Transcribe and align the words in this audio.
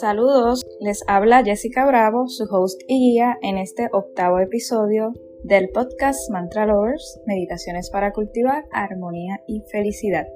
Saludos, 0.00 0.66
les 0.78 1.02
habla 1.06 1.42
Jessica 1.42 1.86
Bravo, 1.86 2.28
su 2.28 2.44
host 2.44 2.82
y 2.86 3.14
guía 3.14 3.38
en 3.40 3.56
este 3.56 3.88
octavo 3.92 4.40
episodio 4.40 5.14
del 5.42 5.70
podcast 5.70 6.30
Mantra 6.30 6.66
Lovers, 6.66 7.18
Meditaciones 7.24 7.88
para 7.88 8.12
cultivar 8.12 8.66
armonía 8.72 9.40
y 9.48 9.62
felicidad. 9.72 10.26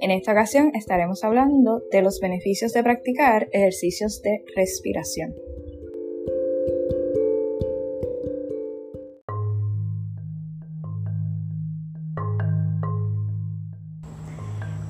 En 0.00 0.10
esta 0.10 0.32
ocasión 0.32 0.72
estaremos 0.74 1.22
hablando 1.22 1.80
de 1.92 2.02
los 2.02 2.18
beneficios 2.18 2.72
de 2.72 2.82
practicar 2.82 3.46
ejercicios 3.52 4.20
de 4.22 4.42
respiración. 4.56 5.32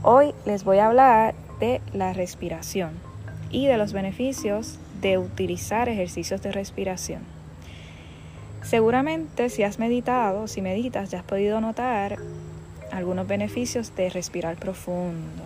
Hoy 0.02 0.32
les 0.46 0.64
voy 0.64 0.78
a 0.78 0.86
hablar 0.86 1.34
de 1.60 1.82
la 1.92 2.14
respiración 2.14 3.07
y 3.50 3.66
de 3.66 3.78
los 3.78 3.92
beneficios 3.92 4.78
de 5.00 5.18
utilizar 5.18 5.88
ejercicios 5.88 6.42
de 6.42 6.52
respiración. 6.52 7.22
Seguramente 8.62 9.48
si 9.48 9.62
has 9.62 9.78
meditado, 9.78 10.48
si 10.48 10.60
meditas, 10.60 11.10
ya 11.10 11.20
has 11.20 11.24
podido 11.24 11.60
notar 11.60 12.18
algunos 12.92 13.26
beneficios 13.26 13.94
de 13.94 14.10
respirar 14.10 14.56
profundo. 14.56 15.42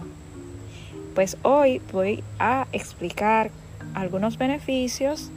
Pues 1.14 1.36
hoy 1.42 1.80
voy 1.92 2.24
a 2.38 2.66
explicar 2.72 3.50
algunos 3.94 4.38
beneficios 4.38 5.30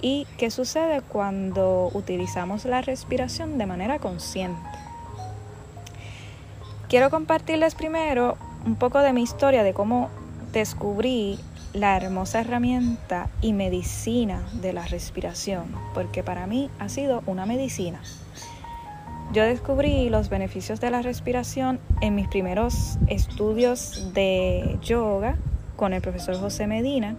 y 0.00 0.26
qué 0.38 0.50
sucede 0.50 1.00
cuando 1.00 1.90
utilizamos 1.92 2.64
la 2.64 2.82
respiración 2.82 3.58
de 3.58 3.66
manera 3.66 3.98
consciente. 3.98 4.60
Quiero 6.88 7.10
compartirles 7.10 7.74
primero 7.74 8.36
un 8.64 8.76
poco 8.76 9.00
de 9.00 9.12
mi 9.12 9.22
historia 9.22 9.64
de 9.64 9.74
cómo 9.74 10.08
descubrí 10.52 11.38
la 11.72 11.96
hermosa 11.96 12.40
herramienta 12.40 13.28
y 13.40 13.52
medicina 13.52 14.42
de 14.62 14.72
la 14.72 14.86
respiración, 14.86 15.66
porque 15.94 16.22
para 16.22 16.46
mí 16.46 16.70
ha 16.78 16.88
sido 16.88 17.22
una 17.26 17.46
medicina. 17.46 18.00
Yo 19.32 19.42
descubrí 19.42 20.08
los 20.08 20.28
beneficios 20.28 20.80
de 20.80 20.90
la 20.90 21.02
respiración 21.02 21.80
en 22.00 22.14
mis 22.14 22.28
primeros 22.28 22.98
estudios 23.08 24.14
de 24.14 24.78
yoga 24.82 25.36
con 25.76 25.92
el 25.92 26.00
profesor 26.00 26.38
José 26.38 26.66
Medina 26.66 27.16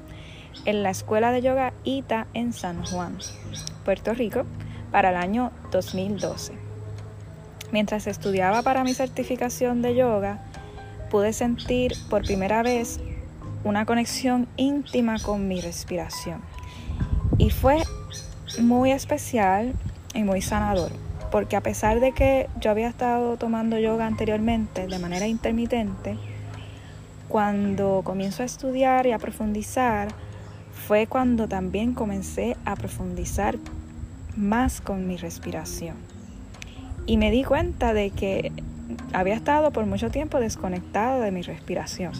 en 0.65 0.83
la 0.83 0.89
Escuela 0.89 1.31
de 1.31 1.41
Yoga 1.41 1.73
ITA 1.83 2.27
en 2.33 2.53
San 2.53 2.83
Juan, 2.85 3.17
Puerto 3.85 4.13
Rico, 4.13 4.43
para 4.91 5.09
el 5.09 5.17
año 5.17 5.51
2012. 5.71 6.53
Mientras 7.71 8.07
estudiaba 8.07 8.61
para 8.61 8.83
mi 8.83 8.93
certificación 8.93 9.81
de 9.81 9.95
yoga, 9.95 10.39
pude 11.09 11.33
sentir 11.33 11.93
por 12.09 12.23
primera 12.23 12.63
vez 12.63 12.99
una 13.67 13.85
conexión 13.85 14.47
íntima 14.57 15.19
con 15.19 15.47
mi 15.47 15.61
respiración. 15.61 16.41
Y 17.37 17.49
fue 17.49 17.83
muy 18.59 18.91
especial 18.91 19.73
y 20.13 20.23
muy 20.23 20.41
sanador, 20.41 20.91
porque 21.31 21.55
a 21.55 21.61
pesar 21.61 21.99
de 21.99 22.13
que 22.13 22.47
yo 22.59 22.71
había 22.71 22.87
estado 22.87 23.37
tomando 23.37 23.77
yoga 23.77 24.07
anteriormente 24.07 24.87
de 24.87 24.99
manera 24.99 25.27
intermitente, 25.27 26.17
cuando 27.27 28.01
comienzo 28.03 28.43
a 28.43 28.45
estudiar 28.45 29.05
y 29.05 29.11
a 29.11 29.19
profundizar, 29.19 30.07
fue 30.87 31.07
cuando 31.07 31.47
también 31.47 31.93
comencé 31.93 32.55
a 32.63 32.75
profundizar 32.75 33.57
más 34.35 34.79
con 34.79 35.07
mi 35.07 35.17
respiración. 35.17 35.95
Y 37.05 37.17
me 37.17 37.31
di 37.31 37.43
cuenta 37.43 37.93
de 37.93 38.11
que 38.11 38.51
había 39.13 39.35
estado 39.35 39.71
por 39.71 39.85
mucho 39.85 40.09
tiempo 40.09 40.39
desconectado 40.39 41.21
de 41.21 41.31
mi 41.31 41.41
respiración. 41.41 42.13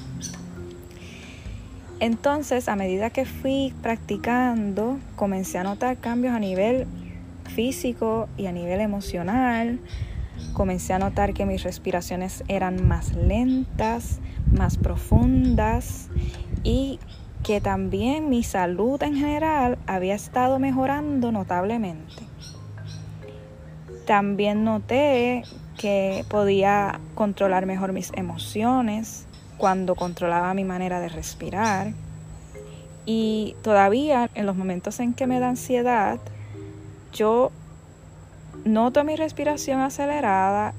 Entonces, 1.99 2.69
a 2.69 2.75
medida 2.75 3.09
que 3.09 3.25
fui 3.25 3.73
practicando, 3.81 4.99
comencé 5.15 5.57
a 5.57 5.63
notar 5.63 5.97
cambios 5.97 6.33
a 6.33 6.39
nivel 6.39 6.85
físico 7.47 8.29
y 8.37 8.45
a 8.45 8.51
nivel 8.51 8.81
emocional. 8.81 9.79
Comencé 10.53 10.93
a 10.93 10.99
notar 10.99 11.33
que 11.33 11.45
mis 11.45 11.63
respiraciones 11.63 12.43
eran 12.47 12.87
más 12.87 13.15
lentas, 13.15 14.19
más 14.51 14.77
profundas 14.77 16.09
y 16.63 16.99
que 17.43 17.61
también 17.61 18.29
mi 18.29 18.43
salud 18.43 19.01
en 19.01 19.15
general 19.15 19.77
había 19.87 20.15
estado 20.15 20.59
mejorando 20.59 21.31
notablemente. 21.31 22.23
También 24.05 24.63
noté 24.63 25.43
que 25.77 26.25
podía 26.29 26.99
controlar 27.15 27.65
mejor 27.65 27.93
mis 27.93 28.11
emociones, 28.15 29.26
cuando 29.57 29.95
controlaba 29.95 30.53
mi 30.53 30.63
manera 30.63 30.99
de 30.99 31.09
respirar. 31.09 31.93
Y 33.05 33.55
todavía 33.61 34.29
en 34.35 34.45
los 34.45 34.55
momentos 34.55 34.99
en 34.99 35.13
que 35.13 35.27
me 35.27 35.39
da 35.39 35.49
ansiedad, 35.49 36.19
yo 37.13 37.51
noto 38.65 39.03
mi 39.03 39.15
respiración 39.15 39.79
acelerada 39.79 40.73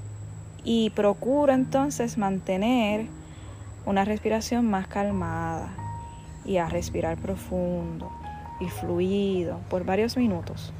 y 0.64 0.90
procuro 0.90 1.52
entonces 1.52 2.18
mantener 2.18 3.06
una 3.86 4.04
respiración 4.04 4.68
más 4.68 4.86
calmada 4.86 5.70
y 6.44 6.58
a 6.58 6.68
respirar 6.68 7.16
profundo 7.16 8.10
y 8.60 8.68
fluido 8.68 9.60
por 9.70 9.84
varios 9.84 10.16
minutos. 10.16 10.72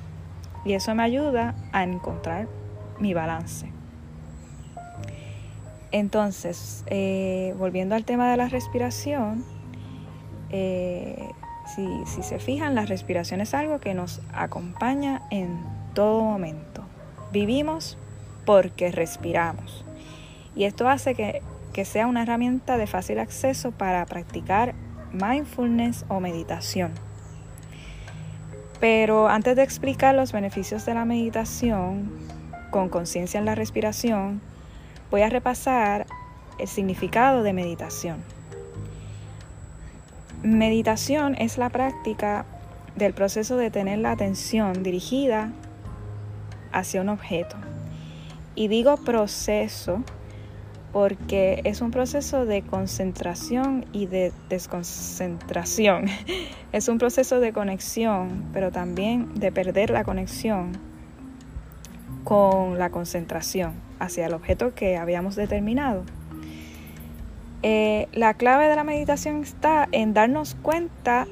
Y 0.65 0.75
eso 0.75 0.95
me 0.95 1.03
ayuda 1.03 1.55
a 1.73 1.85
encontrar 1.85 2.49
mi 2.99 3.15
balance. 3.15 3.78
Entonces, 5.91 6.85
eh, 6.87 7.55
volviendo 7.59 7.95
al 7.95 8.05
tema 8.05 8.31
de 8.31 8.37
la 8.37 8.49
respiración, 8.49 9.45
eh, 10.51 11.31
si, 11.75 11.87
si 12.07 12.23
se 12.23 12.39
fijan, 12.39 12.75
la 12.75 12.85
respiración 12.85 13.41
es 13.41 13.55
algo 13.55 13.79
que 13.81 13.95
nos 13.95 14.21
acompaña 14.33 15.23
en 15.31 15.59
todo 15.95 16.23
momento. 16.23 16.85
Vivimos 17.33 17.99
porque 18.45 18.91
respiramos. 18.91 19.85
Y 20.55 20.65
esto 20.65 20.89
hace 20.89 21.15
que, 21.15 21.43
que 21.73 21.85
sea 21.85 22.07
una 22.07 22.23
herramienta 22.23 22.77
de 22.77 22.87
fácil 22.87 23.19
acceso 23.19 23.71
para 23.71 24.05
practicar 24.07 24.75
mindfulness 25.13 26.05
o 26.09 26.21
meditación. 26.21 26.93
Pero 28.81 29.29
antes 29.29 29.57
de 29.57 29.63
explicar 29.63 30.15
los 30.15 30.33
beneficios 30.33 30.87
de 30.87 30.95
la 30.95 31.05
meditación 31.05 32.11
con 32.71 32.89
conciencia 32.89 33.39
en 33.39 33.45
la 33.45 33.55
respiración, 33.55 34.41
voy 35.11 35.23
a 35.23 35.29
repasar 35.29 36.07
el 36.59 36.69
significado 36.69 37.43
de 37.43 37.53
meditación. 37.53 38.23
Meditación 40.43 41.35
es 41.37 41.59
la 41.59 41.71
práctica 41.71 42.45
del 42.97 43.15
proceso 43.15 43.57
de 43.57 43.71
tener 43.71 43.99
la 43.99 44.13
atención 44.13 44.83
dirigida 44.83 45.53
hacia 46.73 47.01
un 47.01 47.09
objeto. 47.09 47.57
Y 48.55 48.69
digo 48.69 48.97
proceso 48.97 50.03
porque 50.93 51.61
es 51.65 51.81
un 51.81 51.91
proceso 51.91 52.45
de 52.45 52.63
concentración 52.63 53.87
y 53.93 54.07
de 54.07 54.33
desconcentración. 54.49 56.07
Es 56.71 56.89
un 56.89 56.99
proceso 56.99 57.41
de 57.41 57.55
conexión, 57.55 58.45
pero 58.53 58.71
también 58.71 59.35
de 59.35 59.51
perder 59.51 59.89
la 59.89 60.05
conexión 60.05 60.73
con 62.25 62.79
la 62.79 62.91
concentración 62.91 63.88
hacia 63.99 64.27
el 64.27 64.35
objeto 64.35 64.75
que 64.75 64.97
habíamos 64.97 65.37
determinado. 65.37 66.05
Eh, 67.63 68.07
la 68.13 68.35
clave 68.35 68.69
de 68.69 68.77
la 68.77 68.85
meditación 68.85 69.43
está 69.43 69.89
en 69.91 70.15
darnos 70.15 70.57
cuenta 70.63 71.27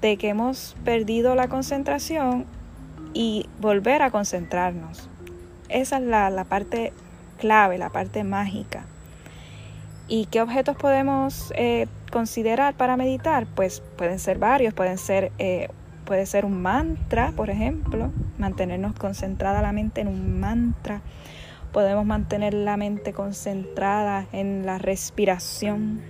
de 0.00 0.16
que 0.16 0.28
hemos 0.28 0.76
perdido 0.84 1.34
la 1.34 1.48
concentración 1.48 2.46
y 3.14 3.48
volver 3.60 4.02
a 4.02 4.10
concentrarnos. 4.10 5.08
Esa 5.68 5.96
es 5.96 6.02
la, 6.02 6.44
parte 6.48 6.92
clave, 7.38 7.78
la 7.78 7.90
parte 7.90 8.22
mágica. 8.24 8.84
¿Y 10.06 10.26
qué 10.26 10.40
objetos 10.40 10.76
podemos 10.76 11.52
eh, 11.56 11.86
considerar 12.10 12.74
para 12.74 12.96
meditar? 12.96 13.46
Pues 13.46 13.82
pueden 13.96 14.18
ser 14.18 14.38
varios, 14.38 14.74
pueden 14.74 14.98
ser, 14.98 15.32
eh, 15.38 15.68
puede 16.04 16.26
ser 16.26 16.44
un 16.44 16.60
mantra, 16.62 17.32
por 17.34 17.50
ejemplo, 17.50 18.10
mantenernos 18.38 18.94
concentrada 18.94 19.62
la 19.62 19.72
mente 19.72 20.02
en 20.02 20.08
un 20.08 20.38
mantra 20.38 21.00
Podemos 21.72 22.04
mantener 22.04 22.52
la 22.54 22.76
mente 22.76 23.12
concentrada 23.12 24.26
en 24.32 24.66
la 24.66 24.78
respiración, 24.78 26.02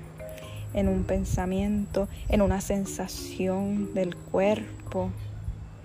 en 0.75 0.88
un 0.88 1.05
pensamiento, 1.05 2.09
en 2.29 2.43
una 2.43 2.61
sensación 2.61 3.94
del 3.94 4.17
cuerpo, 4.17 5.11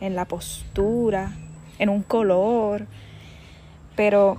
en 0.02 0.16
la 0.16 0.26
postura, 0.26 1.32
en 1.78 1.90
un 1.90 2.02
color. 2.02 2.88
Pero 3.96 4.38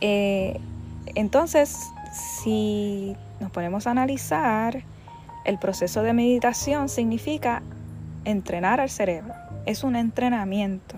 eh, 0.00 0.58
entonces, 1.14 1.78
si 2.12 3.16
nos 3.40 3.50
ponemos 3.50 3.86
a 3.86 3.90
analizar, 3.90 4.82
el 5.44 5.58
proceso 5.58 6.02
de 6.02 6.14
meditación 6.14 6.88
significa 6.88 7.62
entrenar 8.24 8.80
al 8.80 8.90
cerebro. 8.90 9.34
Es 9.66 9.84
un 9.84 9.96
entrenamiento. 9.96 10.96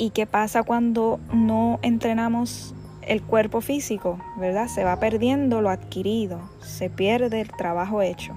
¿Y 0.00 0.10
qué 0.10 0.26
pasa 0.26 0.62
cuando 0.62 1.18
no 1.32 1.80
entrenamos 1.82 2.72
el 3.02 3.20
cuerpo 3.20 3.60
físico? 3.60 4.20
¿Verdad? 4.36 4.68
Se 4.68 4.84
va 4.84 5.00
perdiendo 5.00 5.60
lo 5.60 5.70
adquirido, 5.70 6.40
se 6.60 6.88
pierde 6.88 7.40
el 7.40 7.50
trabajo 7.50 8.00
hecho. 8.00 8.32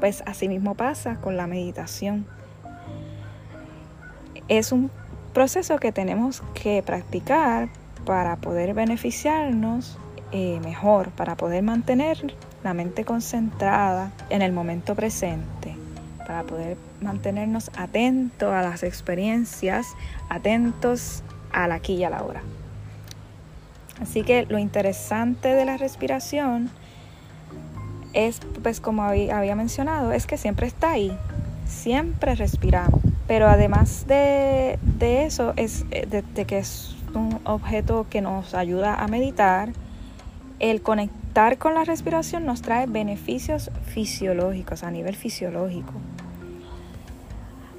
Pues 0.00 0.22
así 0.24 0.48
mismo 0.48 0.74
pasa 0.74 1.16
con 1.16 1.36
la 1.36 1.46
meditación. 1.46 2.26
Es 4.48 4.72
un 4.72 4.90
proceso 5.34 5.78
que 5.78 5.92
tenemos 5.92 6.42
que 6.54 6.82
practicar 6.82 7.68
para 8.06 8.36
poder 8.36 8.72
beneficiarnos 8.72 9.98
eh, 10.32 10.58
mejor, 10.64 11.10
para 11.10 11.36
poder 11.36 11.62
mantener 11.62 12.34
la 12.64 12.72
mente 12.72 13.04
concentrada 13.04 14.10
en 14.30 14.40
el 14.40 14.52
momento 14.52 14.94
presente, 14.94 15.76
para 16.26 16.44
poder 16.44 16.78
mantenernos 17.00 17.70
atentos 17.76 18.52
a 18.52 18.62
las 18.62 18.82
experiencias, 18.82 19.94
atentos 20.28 21.22
al 21.52 21.72
aquí 21.72 21.94
y 21.94 22.04
a 22.04 22.10
la 22.10 22.22
hora. 22.22 22.42
Así 24.00 24.22
que 24.22 24.46
lo 24.46 24.58
interesante 24.58 25.48
de 25.48 25.64
la 25.64 25.76
respiración 25.76 26.70
es, 28.12 28.40
pues 28.62 28.80
como 28.80 29.02
había 29.02 29.54
mencionado, 29.56 30.12
es 30.12 30.26
que 30.26 30.36
siempre 30.36 30.66
está 30.66 30.92
ahí, 30.92 31.16
siempre 31.66 32.34
respiramos. 32.34 33.00
Pero 33.26 33.48
además 33.48 34.06
de, 34.06 34.78
eso, 35.00 35.52
es 35.56 35.84
eh, 35.90 36.06
de 36.06 36.44
que 36.44 36.58
es 36.58 36.96
un 37.14 37.40
objeto 37.44 38.06
que 38.08 38.20
nos 38.20 38.54
ayuda 38.54 38.94
a 38.94 39.08
meditar, 39.08 39.70
el 40.60 40.82
conectar 40.82 41.58
con 41.58 41.74
la 41.74 41.84
respiración 41.84 42.44
nos 42.44 42.62
trae 42.62 42.86
beneficios 42.86 43.70
fisiológicos, 43.86 44.82
a 44.82 44.90
nivel 44.90 45.14
fisiológico. 45.14 45.92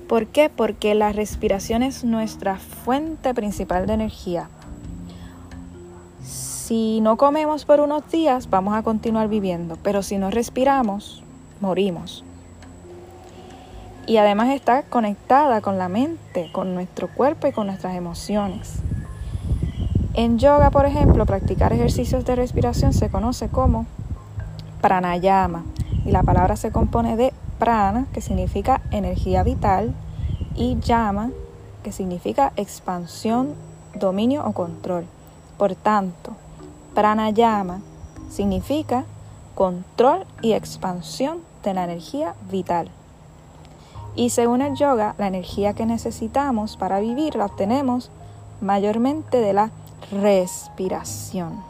¿Por 0.10 0.26
qué? 0.26 0.50
Porque 0.50 0.96
la 0.96 1.12
respiración 1.14 1.84
es 1.84 2.04
nuestra 2.04 2.56
fuente 2.56 3.32
principal 3.36 3.86
de 3.86 3.94
energía. 3.94 4.50
Si 6.24 7.00
no 7.00 7.16
comemos 7.16 7.64
por 7.64 7.80
unos 7.80 8.10
días, 8.10 8.50
vamos 8.50 8.76
a 8.76 8.82
continuar 8.82 9.28
viviendo, 9.28 9.78
pero 9.84 10.02
si 10.02 10.18
no 10.18 10.32
respiramos, 10.32 11.22
morimos. 11.62 12.24
Y 14.08 14.18
además 14.18 14.50
está 14.50 14.82
conectada 14.82 15.62
con 15.62 15.78
la 15.78 15.90
mente, 15.90 16.50
con 16.54 16.74
nuestro 16.74 17.08
cuerpo 17.08 17.46
y 17.46 17.52
con 17.52 17.68
nuestras 17.68 17.96
emociones. 17.96 18.80
En 20.16 20.40
yoga, 20.40 20.72
por 20.72 20.88
ejemplo, 20.88 21.28
practicar 21.28 21.72
ejercicios 21.72 22.26
de 22.26 22.36
respiración 22.36 22.94
se 22.94 23.10
conoce 23.10 23.50
como 23.50 23.86
pranayama 24.82 25.66
y 26.04 26.10
la 26.10 26.24
palabra 26.24 26.56
se 26.56 26.72
compone 26.72 27.16
de 27.16 27.32
prana, 27.60 28.08
que 28.14 28.22
significa 28.22 28.82
energía 28.92 29.44
vital, 29.44 29.94
y 30.56 30.80
yama, 30.80 31.32
que 31.84 31.92
significa 31.92 32.54
expansión, 32.56 33.54
dominio 33.94 34.46
o 34.46 34.54
control. 34.54 35.06
Por 35.58 35.76
tanto, 35.76 36.32
pranayama 36.96 37.82
significa 38.30 39.06
control 39.56 40.26
y 40.42 40.54
expansión 40.54 41.40
de 41.64 41.74
la 41.74 41.84
energía 41.84 42.36
vital. 42.50 42.90
Y 44.16 44.32
según 44.32 44.62
el 44.62 44.76
yoga, 44.76 45.16
la 45.18 45.28
energía 45.28 45.74
que 45.74 45.86
necesitamos 45.86 46.78
para 46.78 47.00
vivir 47.00 47.36
la 47.36 47.46
obtenemos 47.46 48.10
mayormente 48.62 49.38
de 49.40 49.54
la 49.54 49.72
respiración. 50.12 51.64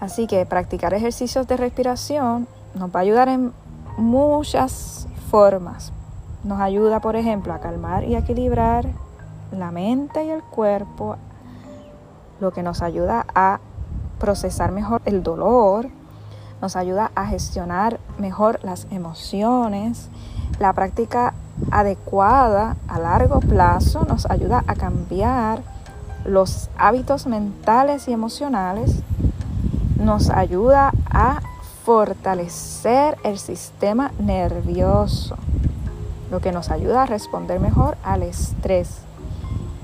Así 0.00 0.26
que 0.26 0.46
practicar 0.46 0.94
ejercicios 0.94 1.46
de 1.48 1.56
respiración 1.56 2.46
nos 2.74 2.90
va 2.90 3.00
a 3.00 3.02
ayudar 3.02 3.28
en 3.28 3.52
muchas 3.96 5.08
formas. 5.30 5.92
Nos 6.44 6.60
ayuda, 6.60 7.00
por 7.00 7.16
ejemplo, 7.16 7.52
a 7.52 7.60
calmar 7.60 8.04
y 8.04 8.16
equilibrar 8.16 8.86
la 9.50 9.70
mente 9.70 10.24
y 10.24 10.30
el 10.30 10.42
cuerpo, 10.42 11.16
lo 12.40 12.52
que 12.52 12.62
nos 12.62 12.82
ayuda 12.82 13.26
a 13.34 13.60
procesar 14.18 14.72
mejor 14.72 15.02
el 15.04 15.22
dolor, 15.22 15.88
nos 16.60 16.76
ayuda 16.76 17.10
a 17.14 17.26
gestionar 17.26 18.00
mejor 18.18 18.60
las 18.62 18.86
emociones. 18.90 20.08
La 20.58 20.72
práctica 20.72 21.34
adecuada 21.70 22.76
a 22.88 22.98
largo 22.98 23.40
plazo 23.40 24.04
nos 24.04 24.26
ayuda 24.26 24.64
a 24.66 24.74
cambiar 24.74 25.62
los 26.24 26.68
hábitos 26.76 27.26
mentales 27.26 28.08
y 28.08 28.12
emocionales, 28.12 29.02
nos 29.98 30.30
ayuda 30.30 30.92
a 31.10 31.40
fortalecer 31.88 33.16
el 33.24 33.38
sistema 33.38 34.12
nervioso, 34.18 35.38
lo 36.30 36.38
que 36.38 36.52
nos 36.52 36.70
ayuda 36.70 37.04
a 37.04 37.06
responder 37.06 37.60
mejor 37.60 37.96
al 38.04 38.24
estrés. 38.24 38.98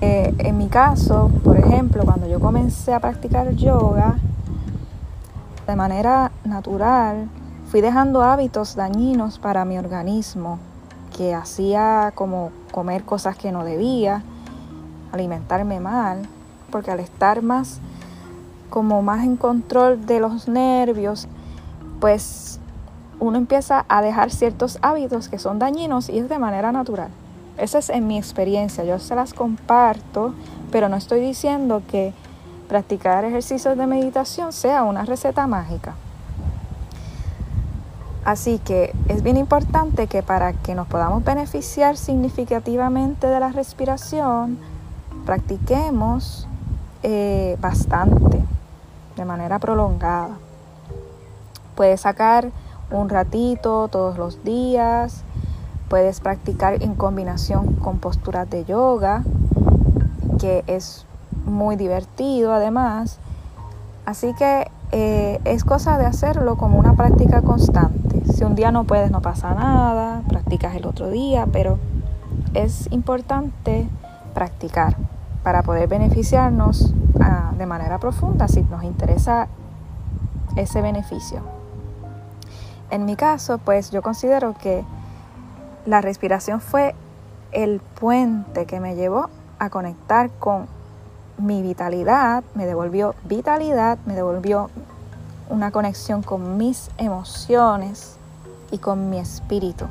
Eh, 0.02 0.34
en 0.36 0.58
mi 0.58 0.68
caso, 0.68 1.30
por 1.42 1.56
ejemplo, 1.56 2.04
cuando 2.04 2.28
yo 2.28 2.40
comencé 2.40 2.92
a 2.92 3.00
practicar 3.00 3.54
yoga 3.54 4.18
de 5.66 5.76
manera 5.76 6.30
natural, 6.44 7.26
fui 7.70 7.80
dejando 7.80 8.20
hábitos 8.20 8.76
dañinos 8.76 9.38
para 9.38 9.64
mi 9.64 9.78
organismo, 9.78 10.58
que 11.16 11.34
hacía 11.34 12.12
como 12.14 12.50
comer 12.70 13.04
cosas 13.04 13.34
que 13.38 13.50
no 13.50 13.64
debía, 13.64 14.22
alimentarme 15.10 15.80
mal, 15.80 16.28
porque 16.70 16.90
al 16.90 17.00
estar 17.00 17.40
más 17.40 17.80
como 18.68 19.00
más 19.00 19.24
en 19.24 19.36
control 19.36 20.04
de 20.04 20.20
los 20.20 20.48
nervios, 20.48 21.28
pues 22.00 22.60
uno 23.20 23.38
empieza 23.38 23.84
a 23.88 24.02
dejar 24.02 24.30
ciertos 24.30 24.78
hábitos 24.82 25.28
que 25.28 25.38
son 25.38 25.58
dañinos 25.58 26.08
y 26.08 26.18
es 26.18 26.28
de 26.28 26.38
manera 26.38 26.72
natural. 26.72 27.08
Esa 27.56 27.78
es 27.78 27.88
en 27.88 28.06
mi 28.06 28.18
experiencia, 28.18 28.84
yo 28.84 28.98
se 28.98 29.14
las 29.14 29.32
comparto, 29.32 30.34
pero 30.72 30.88
no 30.88 30.96
estoy 30.96 31.20
diciendo 31.20 31.82
que 31.88 32.12
practicar 32.68 33.24
ejercicios 33.24 33.76
de 33.78 33.86
meditación 33.86 34.52
sea 34.52 34.82
una 34.82 35.04
receta 35.04 35.46
mágica. 35.46 35.94
Así 38.24 38.58
que 38.58 38.94
es 39.08 39.22
bien 39.22 39.36
importante 39.36 40.06
que 40.06 40.22
para 40.22 40.54
que 40.54 40.74
nos 40.74 40.88
podamos 40.88 41.22
beneficiar 41.24 41.96
significativamente 41.96 43.26
de 43.26 43.38
la 43.38 43.50
respiración, 43.50 44.58
practiquemos 45.26 46.48
eh, 47.02 47.58
bastante, 47.60 48.42
de 49.14 49.24
manera 49.26 49.58
prolongada. 49.58 50.30
Puedes 51.74 52.02
sacar 52.02 52.50
un 52.90 53.08
ratito 53.08 53.88
todos 53.88 54.18
los 54.18 54.44
días, 54.44 55.24
puedes 55.88 56.20
practicar 56.20 56.82
en 56.82 56.94
combinación 56.94 57.74
con 57.74 57.98
posturas 57.98 58.48
de 58.48 58.64
yoga, 58.64 59.22
que 60.38 60.64
es 60.66 61.06
muy 61.44 61.76
divertido 61.76 62.52
además. 62.52 63.18
Así 64.06 64.34
que 64.34 64.70
eh, 64.92 65.40
es 65.44 65.64
cosa 65.64 65.98
de 65.98 66.06
hacerlo 66.06 66.56
como 66.56 66.78
una 66.78 66.94
práctica 66.94 67.42
constante. 67.42 68.22
Si 68.32 68.44
un 68.44 68.54
día 68.54 68.70
no 68.70 68.84
puedes, 68.84 69.10
no 69.10 69.22
pasa 69.22 69.54
nada, 69.54 70.22
practicas 70.28 70.74
el 70.76 70.86
otro 70.86 71.10
día, 71.10 71.46
pero 71.50 71.78
es 72.54 72.88
importante 72.92 73.88
practicar 74.34 74.96
para 75.42 75.62
poder 75.62 75.88
beneficiarnos 75.88 76.94
ah, 77.20 77.52
de 77.56 77.66
manera 77.66 77.98
profunda 77.98 78.48
si 78.48 78.62
nos 78.62 78.84
interesa 78.84 79.48
ese 80.56 80.80
beneficio. 80.80 81.63
En 82.90 83.04
mi 83.04 83.16
caso, 83.16 83.58
pues 83.58 83.90
yo 83.90 84.02
considero 84.02 84.54
que 84.54 84.84
la 85.86 86.00
respiración 86.00 86.60
fue 86.60 86.94
el 87.52 87.80
puente 87.80 88.66
que 88.66 88.80
me 88.80 88.94
llevó 88.94 89.28
a 89.58 89.70
conectar 89.70 90.30
con 90.38 90.66
mi 91.38 91.62
vitalidad, 91.62 92.44
me 92.54 92.66
devolvió 92.66 93.14
vitalidad, 93.24 93.98
me 94.06 94.14
devolvió 94.14 94.70
una 95.48 95.70
conexión 95.70 96.22
con 96.22 96.56
mis 96.56 96.90
emociones 96.98 98.16
y 98.70 98.78
con 98.78 99.10
mi 99.10 99.18
espíritu. 99.18 99.86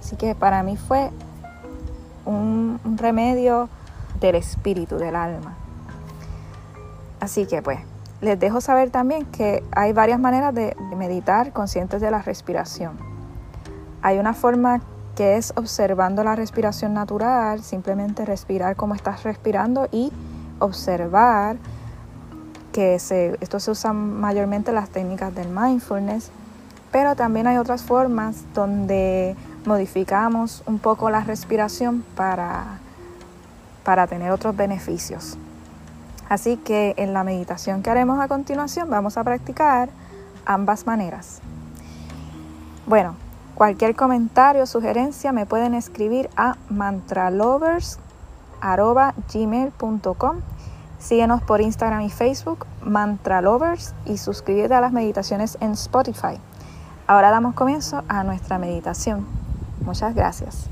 Así 0.00 0.16
que 0.16 0.34
para 0.34 0.62
mí 0.62 0.76
fue 0.76 1.10
un, 2.24 2.80
remedio 2.96 3.68
del 4.20 4.34
espíritu, 4.34 4.96
del 4.96 5.16
alma. 5.16 5.54
Así 7.20 7.46
que 7.46 7.62
pues, 7.62 7.80
les 8.20 8.38
dejo 8.38 8.60
saber 8.60 8.90
también 8.90 9.26
que 9.26 9.62
hay 9.72 9.92
varias 9.92 10.18
maneras 10.18 10.54
de 10.54 10.74
meditar 10.96 11.52
conscientes 11.52 12.00
de 12.00 12.10
la 12.10 12.22
respiración. 12.22 12.96
Hay 14.02 14.18
una 14.18 14.34
forma 14.34 14.80
que 15.18 15.36
es 15.36 15.52
observando 15.56 16.22
la 16.22 16.36
respiración 16.36 16.94
natural, 16.94 17.62
simplemente 17.62 18.24
respirar 18.24 18.76
como 18.76 18.94
estás 18.94 19.24
respirando 19.24 19.88
y 19.90 20.12
observar 20.60 21.56
que 22.72 23.00
se, 23.00 23.36
esto 23.40 23.58
se 23.58 23.72
usa 23.72 23.92
mayormente 23.92 24.70
las 24.70 24.90
técnicas 24.90 25.34
del 25.34 25.48
mindfulness, 25.48 26.30
pero 26.92 27.16
también 27.16 27.48
hay 27.48 27.56
otras 27.56 27.82
formas 27.82 28.44
donde 28.54 29.34
modificamos 29.64 30.62
un 30.66 30.78
poco 30.78 31.10
la 31.10 31.20
respiración 31.20 32.04
para, 32.14 32.78
para 33.82 34.06
tener 34.06 34.30
otros 34.30 34.56
beneficios. 34.56 35.36
Así 36.28 36.56
que 36.56 36.94
en 36.96 37.12
la 37.12 37.24
meditación 37.24 37.82
que 37.82 37.90
haremos 37.90 38.20
a 38.20 38.28
continuación 38.28 38.90
vamos 38.90 39.16
a 39.16 39.24
practicar 39.24 39.88
ambas 40.44 40.86
maneras. 40.86 41.40
Bueno, 42.86 43.14
cualquier 43.54 43.94
comentario 43.94 44.62
o 44.62 44.66
sugerencia 44.66 45.32
me 45.32 45.46
pueden 45.46 45.74
escribir 45.74 46.28
a 46.36 46.56
mantralovers.com 46.68 48.08
gmail.com. 49.32 50.40
Síguenos 50.98 51.42
por 51.42 51.60
Instagram 51.60 52.02
y 52.02 52.10
Facebook, 52.10 52.66
Mantra 52.82 53.40
Lovers, 53.40 53.94
y 54.04 54.18
suscríbete 54.18 54.74
a 54.74 54.80
las 54.80 54.92
meditaciones 54.92 55.56
en 55.60 55.72
Spotify. 55.72 56.38
Ahora 57.06 57.30
damos 57.30 57.54
comienzo 57.54 58.02
a 58.08 58.24
nuestra 58.24 58.58
meditación. 58.58 59.26
Muchas 59.84 60.14
gracias. 60.14 60.68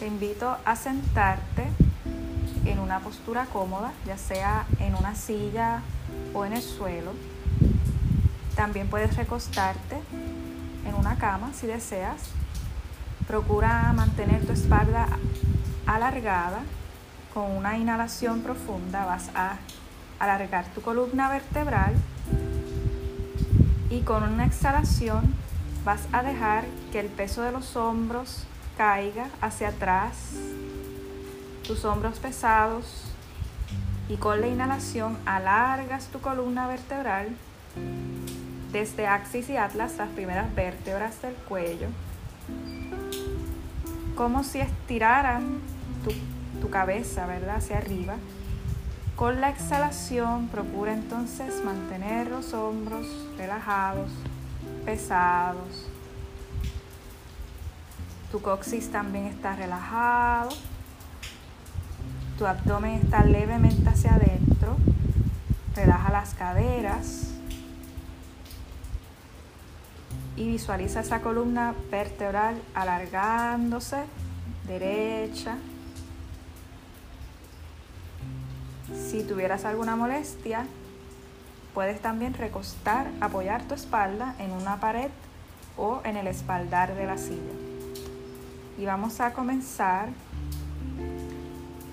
Te 0.00 0.08
invito 0.08 0.56
a 0.64 0.74
sentarte 0.74 1.68
en 2.64 2.80
una 2.80 2.98
postura 2.98 3.46
cómoda, 3.46 3.92
ya 4.04 4.18
sea 4.18 4.66
en 4.80 4.96
una 4.96 5.14
silla 5.14 5.82
o 6.32 6.44
en 6.44 6.52
el 6.52 6.60
suelo. 6.60 7.12
También 8.56 8.88
puedes 8.88 9.16
recostarte 9.16 10.00
en 10.84 10.94
una 10.94 11.16
cama 11.16 11.52
si 11.54 11.68
deseas. 11.68 12.22
Procura 13.28 13.92
mantener 13.94 14.44
tu 14.44 14.52
espalda 14.52 15.06
alargada. 15.86 16.62
Con 17.32 17.52
una 17.52 17.78
inhalación 17.78 18.40
profunda 18.40 19.04
vas 19.04 19.30
a 19.36 19.58
alargar 20.18 20.66
tu 20.74 20.80
columna 20.80 21.28
vertebral 21.28 21.94
y 23.90 24.00
con 24.00 24.24
una 24.24 24.44
exhalación 24.44 25.34
vas 25.84 26.00
a 26.12 26.24
dejar 26.24 26.64
que 26.90 26.98
el 26.98 27.06
peso 27.06 27.42
de 27.42 27.52
los 27.52 27.76
hombros 27.76 28.44
caiga 28.76 29.28
hacia 29.40 29.68
atrás, 29.68 30.32
tus 31.66 31.84
hombros 31.84 32.18
pesados 32.18 33.04
y 34.08 34.16
con 34.16 34.40
la 34.40 34.48
inhalación 34.48 35.16
alargas 35.24 36.08
tu 36.08 36.20
columna 36.20 36.66
vertebral 36.66 37.28
desde 38.72 39.06
axis 39.06 39.48
y 39.50 39.56
atlas, 39.56 39.96
las 39.96 40.08
primeras 40.10 40.52
vértebras 40.54 41.22
del 41.22 41.34
cuello, 41.34 41.88
como 44.16 44.42
si 44.42 44.58
estiraran 44.58 45.60
tu, 46.02 46.10
tu 46.60 46.70
cabeza, 46.70 47.26
¿verdad? 47.26 47.56
Hacia 47.56 47.78
arriba. 47.78 48.16
Con 49.16 49.40
la 49.40 49.48
exhalación 49.48 50.48
procura 50.48 50.92
entonces 50.92 51.64
mantener 51.64 52.26
los 52.28 52.52
hombros 52.52 53.06
relajados, 53.38 54.10
pesados. 54.84 55.88
Tu 58.34 58.42
coxis 58.42 58.90
también 58.90 59.26
está 59.26 59.54
relajado. 59.54 60.48
Tu 62.36 62.44
abdomen 62.44 62.94
está 62.94 63.22
levemente 63.22 63.88
hacia 63.88 64.16
adentro. 64.16 64.74
Relaja 65.76 66.10
las 66.10 66.34
caderas. 66.34 67.28
Y 70.34 70.48
visualiza 70.48 70.98
esa 70.98 71.20
columna 71.20 71.76
vertebral 71.92 72.60
alargándose, 72.74 74.02
derecha. 74.66 75.56
Si 78.92 79.22
tuvieras 79.22 79.64
alguna 79.64 79.94
molestia, 79.94 80.66
Puedes 81.72 82.00
también 82.00 82.34
recostar, 82.34 83.06
apoyar 83.20 83.62
tu 83.62 83.74
espalda 83.74 84.34
en 84.40 84.50
una 84.50 84.80
pared 84.80 85.10
o 85.76 86.00
en 86.04 86.16
el 86.16 86.26
espaldar 86.26 86.96
de 86.96 87.06
la 87.06 87.18
silla. 87.18 87.63
Y 88.78 88.84
vamos 88.86 89.20
a 89.20 89.32
comenzar 89.32 90.08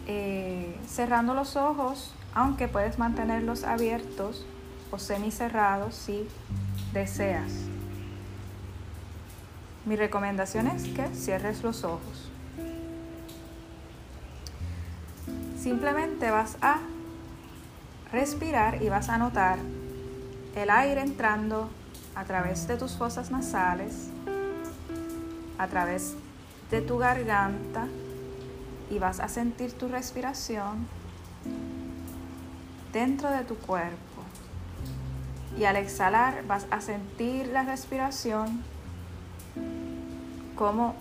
eh, 0.08 0.78
cerrando 0.88 1.34
los 1.34 1.56
ojos, 1.56 2.14
aunque 2.34 2.68
puedes 2.68 2.98
mantenerlos 2.98 3.64
abiertos 3.64 4.46
o 4.92 5.00
semicerrados 5.00 5.96
si 5.96 6.28
deseas. 6.94 7.52
Mi 9.86 9.96
recomendación 9.96 10.68
es 10.68 10.88
que 10.90 11.08
cierres 11.16 11.64
los 11.64 11.84
ojos. 11.84 12.30
Simplemente 15.58 16.30
vas 16.30 16.58
a 16.62 16.80
respirar 18.12 18.82
y 18.82 18.90
vas 18.90 19.10
a 19.10 19.18
notar 19.18 19.60
el 20.56 20.70
aire 20.70 21.02
entrando 21.02 21.70
a 22.16 22.26
través 22.26 22.68
de 22.68 22.78
tus 22.78 22.98
fosas 22.98 23.32
nasales, 23.32 24.10
a 25.58 25.68
través 25.68 26.16
de 26.72 26.82
tu 26.82 26.98
garganta 26.98 27.88
y 28.90 28.98
vas 28.98 29.20
a 29.20 29.28
sentir 29.28 29.74
tu 29.74 29.90
respiración 29.90 30.88
dentro 32.94 33.30
de 33.30 33.44
tu 33.44 33.56
cuerpo. 33.58 33.98
Y 35.58 35.66
al 35.66 35.76
exhalar 35.76 36.46
vas 36.48 36.66
a 36.72 36.80
sentir 36.80 37.48
la 37.48 37.64
respiración 37.64 38.64
como 40.56 40.96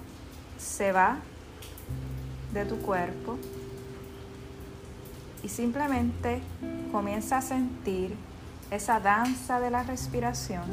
se 0.58 0.90
va 0.90 1.18
de 2.52 2.64
tu 2.64 2.78
cuerpo 2.78 3.38
y 5.42 5.48
simplemente 5.48 6.42
comienza 6.90 7.38
a 7.38 7.42
sentir 7.42 8.16
esa 8.70 8.98
danza 8.98 9.60
de 9.60 9.70
la 9.70 9.84
respiración 9.84 10.64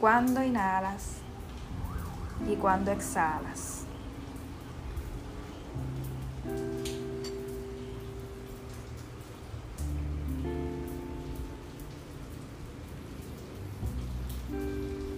cuando 0.00 0.42
inhalas 0.42 1.18
y 2.46 2.56
cuando 2.56 2.90
exhalas. 2.90 3.84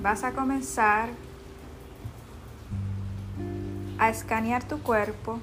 Vas 0.03 0.25
a 0.25 0.33
comenzar 0.33 1.11
a 3.99 4.09
escanear 4.09 4.65
tu 4.65 4.83
cuerpo 4.83 5.39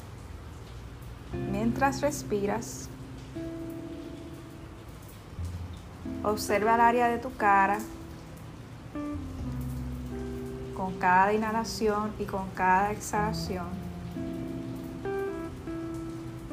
mientras 1.52 2.02
respiras 2.02 2.90
Observa 6.24 6.76
el 6.76 6.82
área 6.82 7.08
de 7.08 7.20
tu 7.20 7.34
cara 7.38 7.78
con 10.88 11.00
cada 11.00 11.34
inhalación 11.34 12.14
y 12.18 12.24
con 12.24 12.50
cada 12.52 12.94
exhalación. 12.94 13.66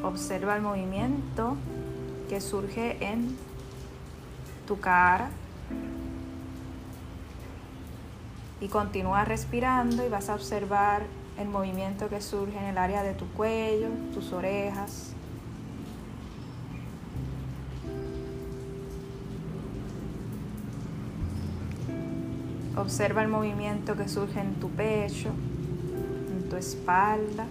Observa 0.03 0.57
el 0.57 0.62
movimiento 0.62 1.57
que 2.29 2.41
surge 2.41 2.97
en 3.00 3.37
tu 4.67 4.81
cara 4.81 5.31
y 8.61 8.67
continúa 8.67 9.25
respirando 9.25 10.05
y 10.05 10.09
vas 10.09 10.29
a 10.29 10.35
observar 10.35 11.03
el 11.38 11.47
movimiento 11.47 12.09
que 12.09 12.21
surge 12.21 12.59
en 12.59 12.64
el 12.64 12.79
área 12.79 13.05
de 13.05 13.14
tu 13.14 13.29
cuello, 13.35 13.87
tus 14.12 14.33
orejas, 14.33 15.13
Observa 22.76 23.23
el 23.23 23.28
movimiento 23.28 23.97
que 23.97 24.09
surge 24.09 24.40
en 24.40 24.54
tu 24.54 24.69
pecho, 24.69 25.28
en 25.28 26.49
tu 26.49 26.57
espalda. 26.57 27.47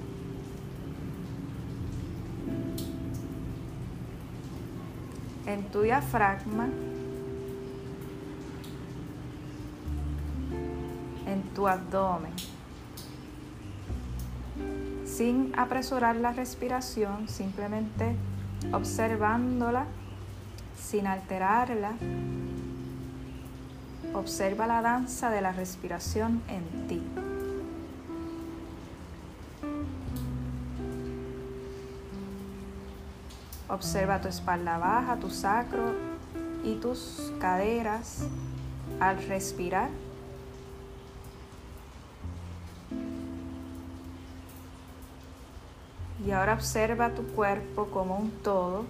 En 5.46 5.64
tu 5.72 5.82
diafragma. 5.82 6.68
En 11.26 11.42
tu 11.56 11.68
abdomen. 11.68 12.34
Sin 15.06 15.54
apresurar 15.58 16.18
la 16.18 16.34
respiración, 16.34 17.30
simplemente 17.30 18.16
observándola, 18.74 19.86
sin 20.78 21.08
alterarla 21.08 21.94
Observa 24.14 24.68
la 24.68 24.82
danza 24.82 25.30
de 25.32 25.42
la 25.42 25.52
respiración 25.52 26.44
en 26.48 26.88
ti. 26.88 27.02
Observa 33.70 34.22
tu 34.22 34.28
espalda 34.28 34.78
baja, 34.78 35.18
tu 35.18 35.32
sacro 35.32 35.96
y 36.64 36.76
tus 36.76 37.34
caderas 37.40 38.28
al 39.00 39.26
respirar. 39.28 39.90
Y 46.24 46.32
ahora 46.32 46.54
observa 46.54 47.10
tu 47.10 47.24
cuerpo 47.30 47.88
como 47.88 48.18
un 48.18 48.30
todo 48.44 48.86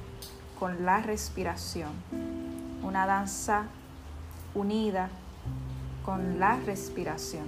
con 0.59 0.85
la 0.85 0.99
respiración. 0.99 1.91
Una 2.83 3.05
danza 3.05 3.67
unida 4.55 5.09
con 6.05 6.39
la 6.39 6.57
respiración. 6.57 7.45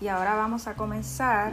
Y 0.00 0.08
ahora 0.08 0.36
vamos 0.36 0.68
a 0.68 0.74
comenzar 0.74 1.52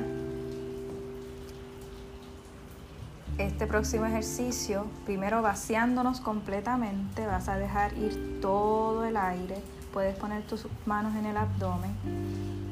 este 3.37 3.65
próximo 3.65 4.05
ejercicio, 4.05 4.85
primero 5.05 5.41
vaciándonos 5.41 6.19
completamente, 6.19 7.25
vas 7.25 7.47
a 7.47 7.55
dejar 7.55 7.97
ir 7.97 8.39
todo 8.41 9.05
el 9.05 9.17
aire. 9.17 9.55
Puedes 9.93 10.17
poner 10.17 10.41
tus 10.43 10.67
manos 10.85 11.15
en 11.15 11.27
el 11.27 11.37
abdomen 11.37 11.95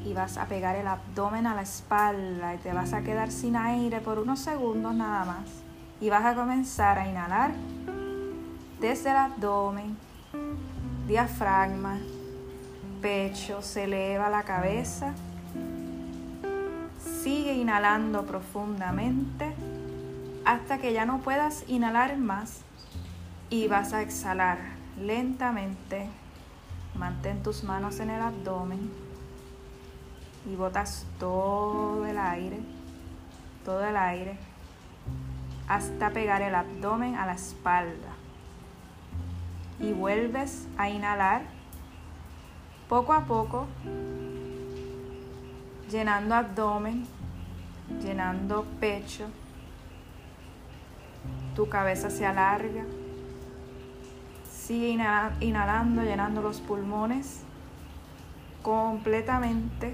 y 0.04 0.12
vas 0.12 0.36
a 0.36 0.46
pegar 0.46 0.74
el 0.74 0.88
abdomen 0.88 1.46
a 1.46 1.54
la 1.54 1.62
espalda 1.62 2.54
y 2.54 2.58
te 2.58 2.72
vas 2.72 2.92
a 2.92 3.02
quedar 3.02 3.30
sin 3.30 3.54
aire 3.54 4.00
por 4.00 4.18
unos 4.18 4.40
segundos 4.40 4.92
nada 4.94 5.24
más. 5.24 5.44
Y 6.00 6.10
vas 6.10 6.24
a 6.24 6.34
comenzar 6.34 6.98
a 6.98 7.08
inhalar 7.08 7.52
desde 8.80 9.10
el 9.10 9.16
abdomen, 9.16 9.96
diafragma, 11.06 12.00
pecho, 13.00 13.62
se 13.62 13.84
eleva 13.84 14.28
la 14.28 14.42
cabeza. 14.42 15.14
Sigue 17.22 17.54
inhalando 17.54 18.26
profundamente 18.26 19.54
hasta 20.44 20.78
que 20.78 20.92
ya 20.92 21.06
no 21.06 21.20
puedas 21.20 21.64
inhalar 21.68 22.16
más 22.16 22.62
y 23.48 23.68
vas 23.68 23.92
a 23.92 24.02
exhalar 24.02 24.58
lentamente. 25.00 26.08
Mantén 26.94 27.42
tus 27.42 27.64
manos 27.64 28.00
en 28.00 28.10
el 28.10 28.20
abdomen 28.20 28.90
y 30.50 30.56
botas 30.56 31.06
todo 31.18 32.04
el 32.06 32.18
aire, 32.18 32.60
todo 33.64 33.84
el 33.84 33.96
aire, 33.96 34.36
hasta 35.68 36.10
pegar 36.10 36.42
el 36.42 36.54
abdomen 36.54 37.14
a 37.16 37.26
la 37.26 37.34
espalda. 37.34 38.14
Y 39.80 39.92
vuelves 39.92 40.68
a 40.76 40.88
inhalar 40.88 41.42
poco 42.88 43.12
a 43.12 43.24
poco, 43.24 43.66
llenando 45.90 46.34
abdomen, 46.34 47.06
llenando 48.02 48.64
pecho, 48.80 49.28
tu 51.54 51.68
cabeza 51.68 52.10
se 52.10 52.26
alarga. 52.26 52.84
Sigue 54.62 54.90
inhalando, 55.40 56.02
llenando 56.04 56.40
los 56.40 56.60
pulmones 56.60 57.42
completamente. 58.62 59.92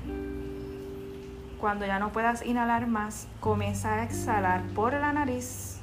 Cuando 1.59 1.87
ya 1.87 1.99
no 1.99 2.13
puedas 2.13 2.45
inhalar 2.45 2.87
más, 2.87 3.29
comienza 3.41 3.95
a 3.95 4.05
exhalar 4.05 4.63
por 4.75 4.93
la 4.93 5.15
nariz. 5.15 5.81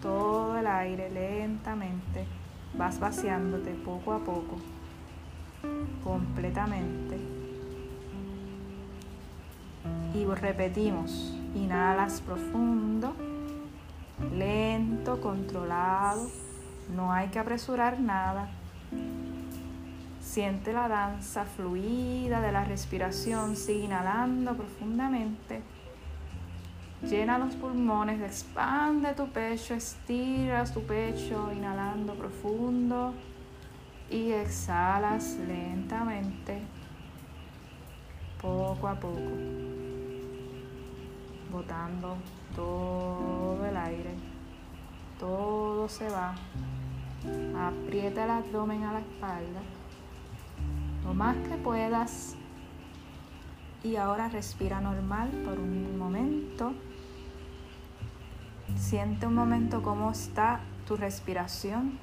Todo 0.00 0.56
el 0.56 0.66
aire 0.66 1.10
lentamente. 1.10 2.24
Vas 2.72 2.98
vaciándote 2.98 3.74
poco 3.74 4.14
a 4.14 4.20
poco. 4.20 4.56
Completamente. 6.02 7.18
Y 10.14 10.24
repetimos. 10.24 11.36
Inhalas 11.54 12.22
profundo, 12.22 13.14
lento, 14.32 15.20
controlado. 15.20 16.28
No 16.94 17.12
hay 17.12 17.28
que 17.28 17.38
apresurar 17.38 18.00
nada. 18.00 18.48
Siente 20.20 20.72
la 20.72 20.88
danza 20.88 21.44
fluida 21.44 22.40
de 22.40 22.52
la 22.52 22.64
respiración. 22.64 23.56
Sigue 23.56 23.84
inhalando 23.84 24.54
profundamente. 24.56 25.62
Llena 27.02 27.38
los 27.38 27.54
pulmones, 27.54 28.20
expande 28.20 29.14
tu 29.14 29.26
pecho, 29.28 29.72
estiras 29.72 30.74
tu 30.74 30.82
pecho, 30.82 31.50
inhalando 31.50 32.14
profundo 32.14 33.14
y 34.10 34.32
exhalas 34.32 35.38
lentamente, 35.46 36.60
poco 38.42 38.86
a 38.86 38.94
poco 38.96 39.79
botando 41.50 42.16
todo 42.54 43.64
el 43.66 43.76
aire. 43.76 44.14
Todo 45.18 45.88
se 45.88 46.08
va. 46.08 46.34
Aprieta 47.56 48.24
el 48.24 48.30
abdomen 48.30 48.84
a 48.84 48.94
la 48.94 49.00
espalda. 49.00 49.60
Lo 51.04 51.14
más 51.14 51.36
que 51.36 51.56
puedas. 51.56 52.36
Y 53.82 53.96
ahora 53.96 54.28
respira 54.28 54.80
normal 54.80 55.30
por 55.44 55.58
un 55.58 55.98
momento. 55.98 56.72
Siente 58.76 59.26
un 59.26 59.34
momento 59.34 59.82
cómo 59.82 60.10
está 60.10 60.60
tu 60.86 60.96
respiración. 60.96 61.98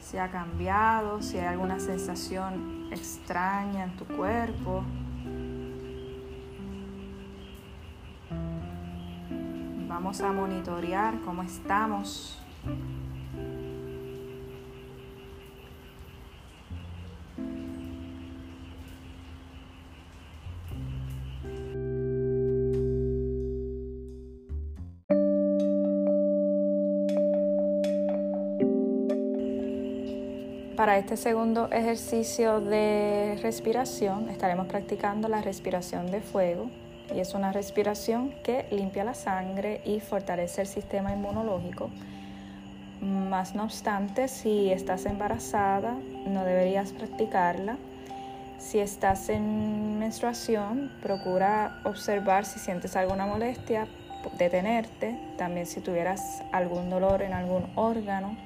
Si 0.00 0.18
ha 0.18 0.30
cambiado, 0.30 1.22
si 1.22 1.38
hay 1.38 1.46
alguna 1.46 1.80
sensación 1.80 2.88
extraña 2.92 3.84
en 3.84 3.96
tu 3.96 4.04
cuerpo. 4.04 4.84
A 10.22 10.32
monitorear 10.32 11.20
cómo 11.24 11.42
estamos. 11.42 12.38
Para 30.76 30.98
este 30.98 31.16
segundo 31.16 31.68
ejercicio 31.72 32.60
de 32.60 33.38
respiración 33.42 34.28
estaremos 34.28 34.68
practicando 34.68 35.28
la 35.28 35.42
respiración 35.42 36.10
de 36.10 36.20
fuego 36.20 36.70
y 37.14 37.20
es 37.20 37.34
una 37.34 37.52
respiración 37.52 38.34
que 38.42 38.66
limpia 38.70 39.04
la 39.04 39.14
sangre 39.14 39.80
y 39.84 40.00
fortalece 40.00 40.62
el 40.62 40.66
sistema 40.66 41.12
inmunológico. 41.12 41.90
Más 43.00 43.54
no 43.54 43.64
obstante, 43.64 44.28
si 44.28 44.70
estás 44.70 45.06
embarazada, 45.06 45.94
no 46.26 46.44
deberías 46.44 46.92
practicarla. 46.92 47.76
Si 48.58 48.78
estás 48.78 49.28
en 49.28 49.98
menstruación, 49.98 50.90
procura 51.02 51.80
observar 51.84 52.46
si 52.46 52.58
sientes 52.58 52.96
alguna 52.96 53.26
molestia, 53.26 53.86
detenerte. 54.38 55.18
También 55.36 55.66
si 55.66 55.80
tuvieras 55.80 56.42
algún 56.50 56.88
dolor 56.88 57.22
en 57.22 57.34
algún 57.34 57.66
órgano, 57.74 58.36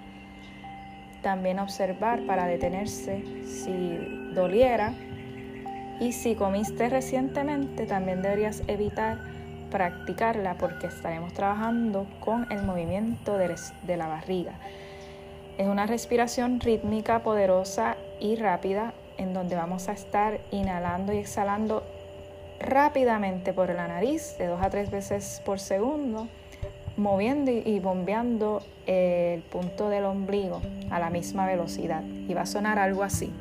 también 1.23 1.59
observar 1.59 2.23
para 2.27 2.47
detenerse 2.47 3.23
si 3.47 4.33
doliera 4.35 4.93
y 6.01 6.13
si 6.13 6.35
comiste 6.35 6.89
recientemente, 6.89 7.87
también 7.87 8.23
deberías 8.23 8.63
evitar 8.67 9.19
practicarla 9.71 10.55
porque 10.55 10.87
estaremos 10.87 11.33
trabajando 11.35 12.07
con 12.21 12.51
el 12.51 12.63
movimiento 12.63 13.37
de 13.37 13.97
la 13.97 14.07
barriga. 14.07 14.53
Es 15.59 15.67
una 15.67 15.87
respiración 15.87 16.61
rítmica, 16.61 17.23
poderosa 17.23 17.97
y 18.21 18.37
rápida 18.37 18.95
en 19.19 19.35
donde 19.35 19.57
vamos 19.57 19.89
a 19.89 19.93
estar 19.93 20.39
inhalando 20.53 21.13
y 21.13 21.19
exhalando 21.19 21.83
rápidamente 22.61 23.53
por 23.53 23.69
la 23.69 23.89
nariz 23.89 24.37
de 24.39 24.47
dos 24.47 24.63
a 24.63 24.71
tres 24.71 24.91
veces 24.91 25.43
por 25.45 25.59
segundo, 25.59 26.29
moviendo 26.97 27.51
y 27.51 27.81
bombeando 27.81 28.63
el 28.87 29.43
punto 29.43 29.89
del 29.89 30.05
ombligo 30.05 30.63
a 30.91 30.99
la 30.99 31.11
misma 31.11 31.47
velocidad. 31.47 32.03
Y 32.03 32.35
va 32.35 32.43
a 32.43 32.47
sonar 32.47 32.79
algo 32.79 33.03
así. 33.03 33.33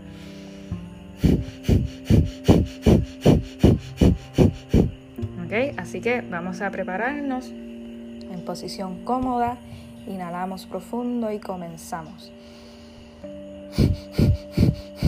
Así 5.78 6.02
que 6.02 6.22
vamos 6.22 6.62
a 6.62 6.70
prepararnos 6.70 7.48
en 7.48 8.44
posición 8.46 9.04
cómoda, 9.04 9.58
inhalamos 10.06 10.68
profundo 10.68 11.32
y 11.32 11.40
comenzamos. 11.40 12.32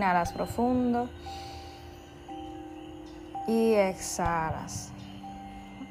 Inhalas 0.00 0.32
profundo 0.32 1.10
y 3.46 3.74
exhalas. 3.74 4.92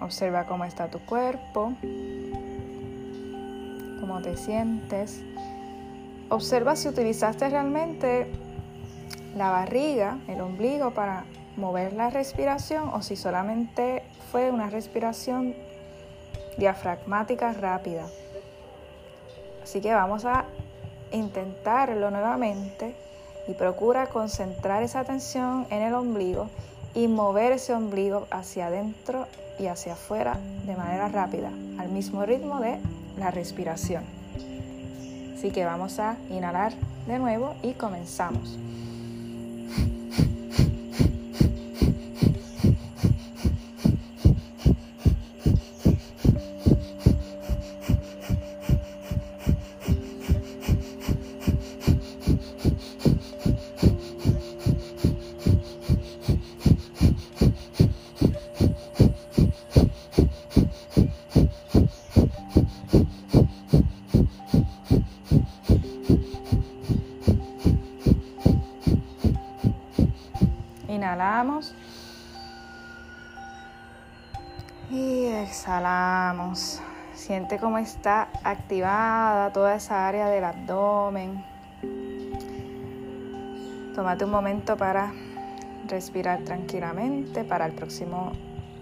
Observa 0.02 0.48
cómo 0.48 0.66
está 0.66 0.88
tu 0.88 0.98
cuerpo, 0.98 1.74
cómo 4.00 4.20
te 4.24 4.36
sientes. 4.36 5.22
Observa 6.28 6.76
si 6.76 6.88
utilizaste 6.88 7.50
realmente 7.50 8.32
la 9.38 9.52
barriga, 9.52 10.18
el 10.28 10.42
ombligo 10.42 10.90
para 10.90 11.26
mover 11.56 11.94
la 11.94 12.10
respiración 12.10 12.90
o 12.90 13.04
si 13.04 13.16
solamente 13.16 14.02
fue 14.32 14.50
una 14.50 14.72
respiración 14.72 15.54
diafragmática 16.58 17.54
rápida. 17.54 18.08
Así 19.62 19.82
que 19.82 19.94
vamos 19.94 20.26
a 20.26 20.46
intentarlo 21.12 22.10
nuevamente 22.10 23.08
y 23.50 23.56
procura 23.56 24.08
concentrar 24.08 24.84
esa 24.84 25.00
atención 25.00 25.66
en 25.72 25.82
el 25.82 25.96
ombligo 25.96 26.50
y 26.94 27.08
mover 27.08 27.52
ese 27.52 27.74
ombligo 27.74 28.28
hacia 28.30 28.68
adentro 28.68 29.26
y 29.58 29.66
hacia 29.66 29.94
afuera 29.94 30.38
de 30.68 30.76
manera 30.76 31.10
rápida, 31.10 31.50
al 31.80 31.90
mismo 31.90 32.24
ritmo 32.26 32.60
de 32.60 32.78
la 33.18 33.32
respiración. 33.32 34.04
Así 35.36 35.50
que 35.50 35.66
vamos 35.66 35.98
a 36.00 36.16
inhalar 36.30 36.74
de 37.08 37.18
nuevo 37.18 37.56
y 37.64 37.74
comenzamos. 37.74 38.56
Inhalamos. 71.10 71.74
Y 74.92 75.26
exhalamos. 75.26 76.80
Siente 77.16 77.58
cómo 77.58 77.80
está 77.80 78.30
activada 78.44 79.52
toda 79.52 79.74
esa 79.74 80.08
área 80.08 80.30
del 80.30 80.44
abdomen. 80.44 81.44
Tómate 83.96 84.24
un 84.24 84.30
momento 84.30 84.78
para 84.78 85.12
respirar 85.88 86.44
tranquilamente 86.44 87.44
para 87.44 87.66
el 87.66 87.72
próximo 87.72 88.32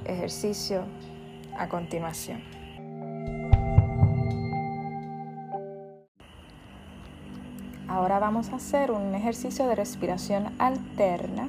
ejercicio 0.04 0.84
a 1.58 1.70
continuación. 1.70 2.44
Ahora 7.88 8.20
vamos 8.20 8.50
a 8.50 8.58
hacer 8.58 8.92
un 8.92 9.16
ejercicio 9.16 9.66
de 9.66 9.76
respiración 9.76 10.54
alterna 10.60 11.48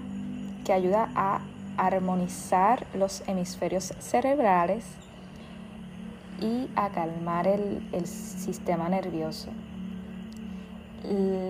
que 0.68 0.74
ayuda 0.74 1.08
a 1.14 1.40
armonizar 1.78 2.86
los 2.92 3.26
hemisferios 3.26 3.94
cerebrales 4.00 4.84
y 6.42 6.68
a 6.76 6.90
calmar 6.90 7.46
el, 7.46 8.06
sistema 8.06 8.90
nervioso. 8.90 9.48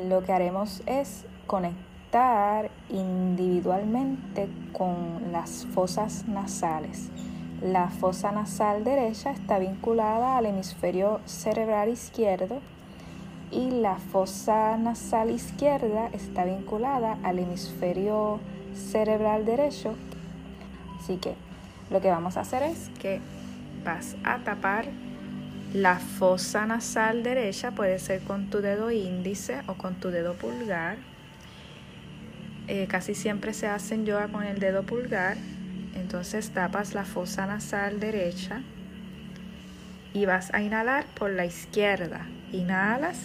Lo 0.09 0.23
que 0.23 0.33
haremos 0.33 0.85
es 0.87 1.25
conectar 1.49 2.71
individualmente 2.91 4.49
con 4.73 5.33
las 5.33 5.67
fosas 5.75 6.29
nasales. 6.29 7.11
La 7.61 7.89
fosa 7.89 8.31
nasal 8.31 8.85
derecha 8.85 9.33
está 9.33 9.59
vinculada 9.59 10.37
al 10.37 10.47
hemisferio 10.47 11.19
cerebral 11.25 11.89
izquierdo 11.89 12.61
y 13.51 13.71
la 13.73 13.97
fosa 13.97 14.77
nasal 14.77 15.31
izquierda 15.31 16.09
está 16.13 16.45
vinculada 16.45 17.19
al 17.25 17.41
hemisferio 17.41 18.39
cerebral 18.75 19.45
derecho. 19.45 19.95
Así 20.99 21.17
que 21.17 21.35
lo 21.91 22.01
que 22.01 22.09
vamos 22.09 22.37
a 22.37 22.41
hacer 22.41 22.63
es 22.63 22.91
que 23.01 23.21
vas 23.85 24.17
a 24.25 24.39
tapar 24.39 24.87
la 25.73 25.99
fosa 25.99 26.67
nasal 26.67 27.23
derecha, 27.23 27.73
puede 27.73 27.99
ser 27.99 28.23
con 28.23 28.49
tu 28.49 28.61
dedo 28.61 28.91
índice 28.91 29.61
o 29.67 29.75
con 29.75 29.95
tu 29.97 30.11
dedo 30.11 30.35
pulgar. 30.35 30.97
Eh, 32.69 32.87
casi 32.89 33.15
siempre 33.15 33.53
se 33.55 33.67
hacen 33.67 34.05
yoga 34.05 34.29
con 34.29 34.45
el 34.45 34.59
dedo 34.59 34.83
pulgar. 34.83 35.37
Entonces 35.95 36.51
tapas 36.51 36.95
la 36.95 37.05
fosa 37.05 37.47
nasal 37.47 38.01
derecha 38.01 38.63
y 40.15 40.27
vas 40.27 40.53
a 40.55 40.63
inhalar 40.63 41.05
por 41.15 41.31
la 41.31 41.45
izquierda. 41.45 42.27
Inhalas. 42.53 43.21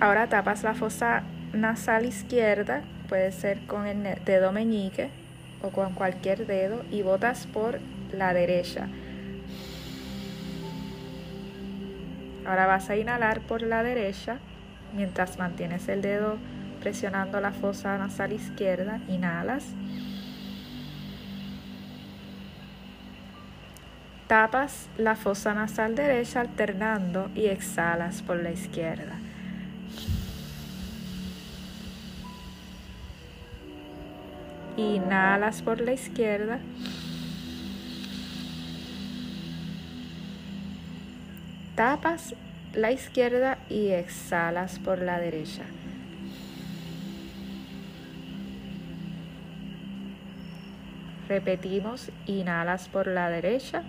Ahora 0.00 0.28
tapas 0.28 0.62
la 0.62 0.74
fosa 0.74 1.22
nasal 1.52 2.04
izquierda 2.04 2.82
puede 3.14 3.30
ser 3.30 3.60
con 3.68 3.86
el 3.86 4.24
dedo 4.24 4.50
meñique 4.50 5.08
o 5.62 5.68
con 5.68 5.94
cualquier 5.94 6.48
dedo 6.48 6.82
y 6.90 7.02
botas 7.02 7.46
por 7.46 7.78
la 8.10 8.34
derecha. 8.34 8.88
Ahora 12.44 12.66
vas 12.66 12.90
a 12.90 12.96
inhalar 12.96 13.40
por 13.42 13.62
la 13.62 13.84
derecha 13.84 14.38
mientras 14.96 15.38
mantienes 15.38 15.88
el 15.88 16.02
dedo 16.02 16.38
presionando 16.80 17.40
la 17.40 17.52
fosa 17.52 17.96
nasal 17.98 18.32
izquierda. 18.32 18.98
Inhalas. 19.06 19.64
Tapas 24.26 24.88
la 24.98 25.14
fosa 25.14 25.54
nasal 25.54 25.94
derecha 25.94 26.40
alternando 26.40 27.30
y 27.36 27.46
exhalas 27.46 28.22
por 28.22 28.42
la 28.42 28.50
izquierda. 28.50 29.23
Inhalas 34.76 35.62
por 35.62 35.80
la 35.80 35.92
izquierda. 35.92 36.58
Tapas 41.76 42.34
la 42.72 42.92
izquierda 42.92 43.58
y 43.68 43.88
exhalas 43.88 44.78
por 44.78 45.00
la 45.00 45.18
derecha. 45.18 45.62
Repetimos, 51.28 52.10
inhalas 52.26 52.88
por 52.88 53.06
la 53.06 53.30
derecha. 53.30 53.82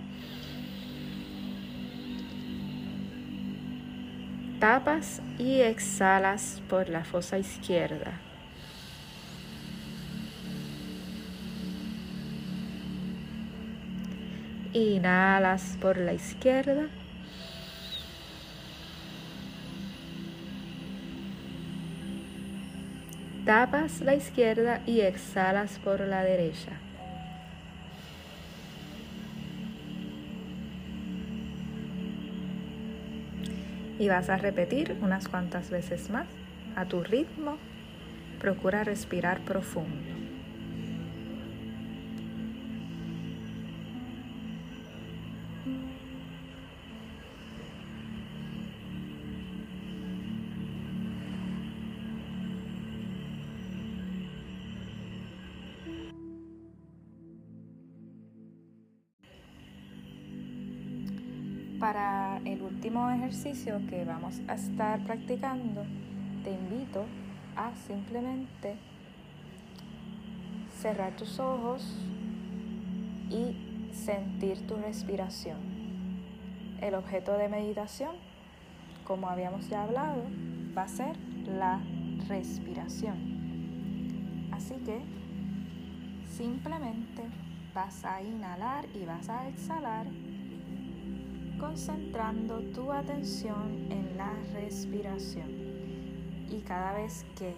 Tapas 4.58 5.20
y 5.38 5.60
exhalas 5.60 6.62
por 6.68 6.88
la 6.88 7.04
fosa 7.04 7.38
izquierda. 7.38 8.20
Inhalas 14.76 15.78
por 15.80 15.96
la 15.96 16.12
izquierda. 16.12 16.88
Tapas 23.46 24.02
la 24.02 24.14
izquierda 24.14 24.82
y 24.84 25.00
exhalas 25.00 25.78
por 25.78 26.00
la 26.00 26.22
derecha. 26.22 26.72
Y 33.98 34.08
vas 34.08 34.28
a 34.28 34.36
repetir 34.36 34.94
unas 35.00 35.26
cuantas 35.26 35.70
veces 35.70 36.10
más 36.10 36.26
a 36.74 36.84
tu 36.84 37.02
ritmo. 37.02 37.56
Procura 38.40 38.84
respirar 38.84 39.40
profundo. 39.40 40.15
Para 61.80 62.38
el 62.46 62.62
último 62.62 63.10
ejercicio 63.10 63.82
que 63.90 64.06
vamos 64.06 64.40
a 64.48 64.54
estar 64.54 65.04
practicando, 65.04 65.84
te 66.42 66.52
invito 66.52 67.04
a 67.54 67.74
simplemente 67.74 68.76
cerrar 70.80 71.14
tus 71.16 71.38
ojos 71.38 71.98
y 73.28 73.92
sentir 73.92 74.66
tu 74.66 74.76
respiración. 74.76 75.58
El 76.80 76.94
objeto 76.94 77.36
de 77.36 77.48
meditación, 77.48 78.16
como 79.04 79.28
habíamos 79.28 79.68
ya 79.68 79.82
hablado, 79.82 80.22
va 80.76 80.84
a 80.84 80.88
ser 80.88 81.14
la 81.46 81.80
respiración. 82.26 84.48
Así 84.50 84.76
que 84.76 85.02
simplemente 86.26 87.22
vas 87.74 88.02
a 88.06 88.22
inhalar 88.22 88.86
y 88.94 89.04
vas 89.04 89.28
a 89.28 89.46
exhalar 89.48 90.06
concentrando 91.58 92.60
tu 92.74 92.92
atención 92.92 93.86
en 93.90 94.16
la 94.16 94.32
respiración. 94.52 95.48
Y 96.50 96.60
cada 96.66 96.94
vez 96.94 97.24
que 97.36 97.54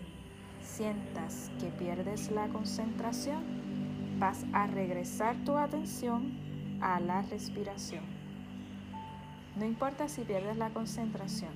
sientas 0.62 1.50
que 1.60 1.68
pierdes 1.68 2.30
la 2.30 2.48
concentración, 2.48 3.42
vas 4.18 4.44
a 4.52 4.66
regresar 4.66 5.36
tu 5.44 5.56
atención 5.56 6.32
a 6.80 7.00
la 7.00 7.22
respiración. 7.22 8.04
No 9.56 9.64
importa 9.64 10.08
si 10.08 10.22
pierdes 10.22 10.56
la 10.56 10.70
concentración. 10.70 11.52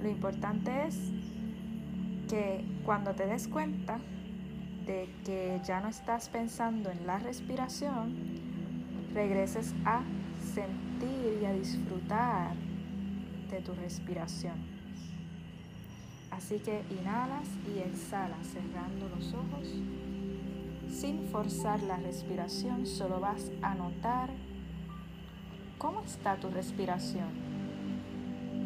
Lo 0.00 0.08
importante 0.08 0.86
es 0.86 0.96
que 2.28 2.64
cuando 2.84 3.14
te 3.14 3.26
des 3.26 3.48
cuenta 3.48 3.98
de 4.86 5.08
que 5.24 5.60
ya 5.64 5.80
no 5.80 5.88
estás 5.88 6.28
pensando 6.28 6.90
en 6.90 7.06
la 7.06 7.18
respiración, 7.18 8.14
regreses 9.12 9.74
a 9.84 10.02
sentir 10.54 11.38
y 11.42 11.44
a 11.44 11.52
disfrutar 11.52 12.54
de 13.50 13.60
tu 13.60 13.74
respiración. 13.74 14.54
Así 16.30 16.58
que 16.58 16.82
inhalas 16.90 17.48
y 17.74 17.78
exhalas 17.78 18.46
cerrando 18.46 19.08
los 19.08 19.32
ojos. 19.32 19.68
Sin 20.90 21.28
forzar 21.28 21.82
la 21.82 21.96
respiración, 21.96 22.86
solo 22.86 23.20
vas 23.20 23.50
a 23.62 23.74
notar 23.74 24.30
cómo 25.78 26.02
está 26.02 26.36
tu 26.36 26.50
respiración. 26.50 27.28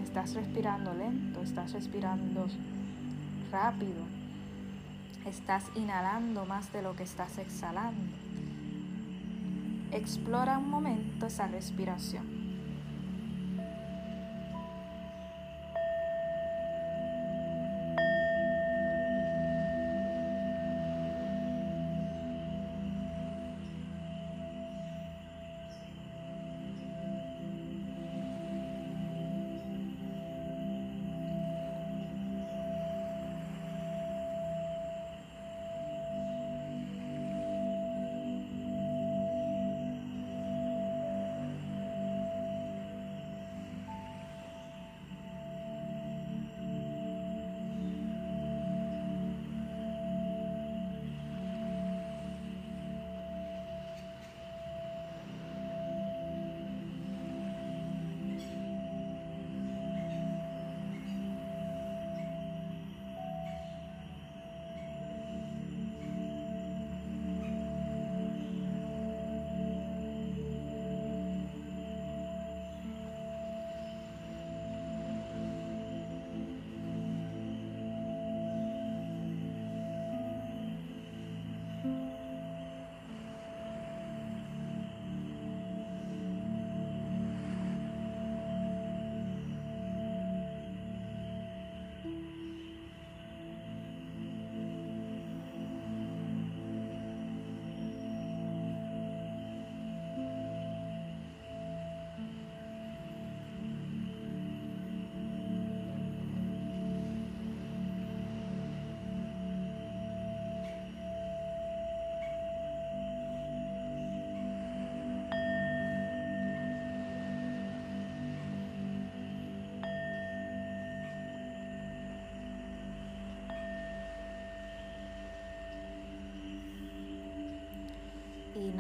¿Estás 0.03 0.35
respirando 0.35 0.93
lento? 0.95 1.43
¿Estás 1.43 1.73
respirando 1.73 2.47
rápido? 3.51 4.03
¿Estás 5.27 5.65
inhalando 5.77 6.45
más 6.47 6.73
de 6.73 6.83
lo 6.83 6.97
que 6.97 7.05
estás 7.05 7.39
exhalando? 7.39 8.30
Explora 9.93 10.59
un 10.59 10.71
momento 10.71 11.27
esa 11.27 11.49
respiración. 11.49 12.40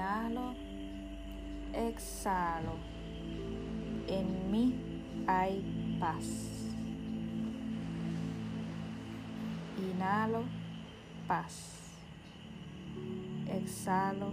Inhalo, 0.00 0.54
exhalo. 1.74 2.76
En 4.08 4.50
mí 4.50 4.74
hay 5.26 5.62
paz. 6.00 6.72
Inhalo, 9.76 10.44
paz. 11.28 11.92
Exhalo, 13.46 14.32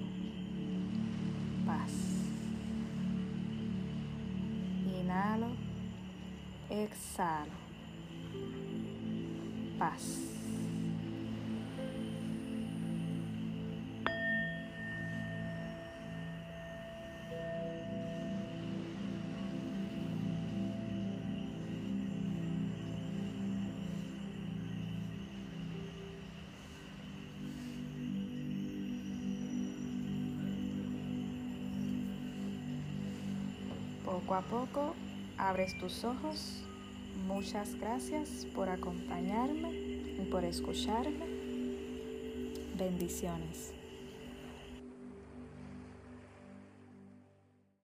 paz. 1.65 1.91
Inhalo, 4.85 5.49
exhalo, 6.69 7.51
paz. 9.77 10.36
Poco 34.17 34.33
a 34.33 34.41
poco 34.41 34.95
abres 35.37 35.77
tus 35.77 36.03
ojos. 36.03 36.63
Muchas 37.27 37.75
gracias 37.75 38.47
por 38.55 38.67
acompañarme 38.67 39.69
y 39.71 40.27
por 40.31 40.43
escucharme. 40.43 41.27
Bendiciones. 42.75 43.76